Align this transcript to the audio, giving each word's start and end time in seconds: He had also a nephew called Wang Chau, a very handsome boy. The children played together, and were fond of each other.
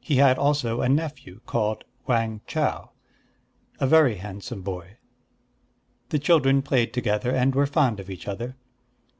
He 0.00 0.16
had 0.16 0.36
also 0.36 0.80
a 0.80 0.88
nephew 0.88 1.42
called 1.46 1.84
Wang 2.08 2.40
Chau, 2.48 2.90
a 3.78 3.86
very 3.86 4.16
handsome 4.16 4.62
boy. 4.62 4.96
The 6.08 6.18
children 6.18 6.60
played 6.60 6.92
together, 6.92 7.30
and 7.30 7.54
were 7.54 7.66
fond 7.66 8.00
of 8.00 8.10
each 8.10 8.26
other. 8.26 8.56